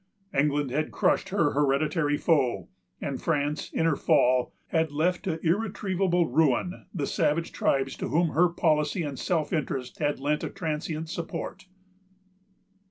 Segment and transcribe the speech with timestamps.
[0.33, 2.67] England had crushed her hereditary foe;
[2.99, 8.29] and France, in her fall, had left to irretrievable ruin the savage tribes to whom
[8.29, 11.67] her policy and self interest had lent a transient support.